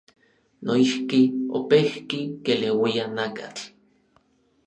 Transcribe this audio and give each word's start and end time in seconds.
Noijki, 0.65 1.19
opejki 1.57 2.21
keleuia 2.45 3.05
nakatl. 3.15 3.63